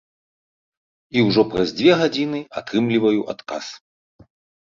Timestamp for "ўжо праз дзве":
1.27-1.91